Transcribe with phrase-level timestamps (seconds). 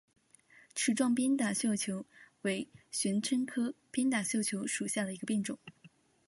[0.73, 2.07] 齿状鞭打绣球
[2.41, 5.59] 为玄参科鞭打绣球属下的一个变种。